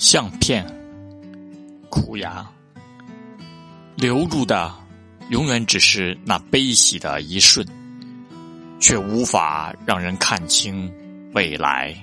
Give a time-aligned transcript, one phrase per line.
[0.00, 0.64] 相片、
[1.90, 2.50] 苦牙，
[3.96, 4.74] 留住的
[5.28, 7.66] 永远只是那悲喜的一瞬，
[8.80, 10.90] 却无法让人看清
[11.34, 11.94] 未来。